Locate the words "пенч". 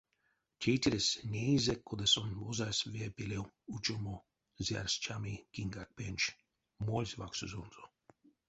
5.97-6.21